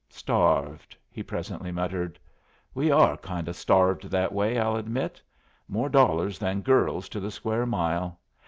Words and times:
"Starved," 0.09 0.97
he 1.11 1.21
presently 1.21 1.71
muttered. 1.71 2.17
"We 2.73 2.89
are 2.89 3.17
kind 3.17 3.47
o' 3.47 3.51
starved 3.51 4.05
that 4.09 4.33
way 4.33 4.57
I'll 4.57 4.75
admit. 4.75 5.21
More 5.67 5.89
dollars 5.89 6.39
than 6.39 6.61
girls 6.61 7.07
to 7.09 7.19
the 7.19 7.29
square 7.29 7.67
mile. 7.67 8.19